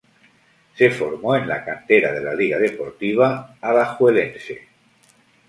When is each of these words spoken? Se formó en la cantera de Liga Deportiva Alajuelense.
Se 0.73 0.89
formó 0.89 1.35
en 1.35 1.47
la 1.47 1.63
cantera 1.63 2.11
de 2.11 2.35
Liga 2.35 2.57
Deportiva 2.57 3.57
Alajuelense. 3.61 4.67